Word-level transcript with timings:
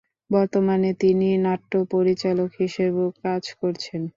বর্তমানে 0.31 0.89
তিনি 1.01 1.27
নাট্য 1.45 1.71
পরিচালক 1.93 2.49
হিসেবেও 2.61 3.07
কাজ 3.23 3.43
করছেন। 3.61 4.01